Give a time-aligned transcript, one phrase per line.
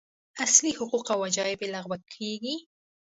[0.45, 2.55] اصلي حقوق او وجایب لغوه کېږي.